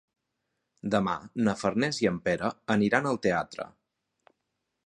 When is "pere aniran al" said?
2.29-3.21